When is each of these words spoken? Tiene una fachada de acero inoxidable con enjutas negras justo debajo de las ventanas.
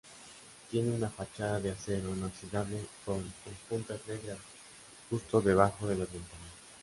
Tiene 0.71 0.95
una 0.95 1.11
fachada 1.11 1.59
de 1.59 1.69
acero 1.69 2.09
inoxidable 2.09 2.83
con 3.05 3.21
enjutas 3.45 4.01
negras 4.07 4.39
justo 5.11 5.41
debajo 5.43 5.85
de 5.85 5.95
las 5.99 6.11
ventanas. 6.11 6.49